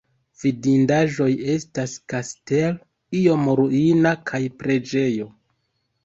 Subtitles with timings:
[0.43, 1.25] Vidindaĵoj
[1.55, 5.29] estas kastelo iom ruina kaj preĝejo.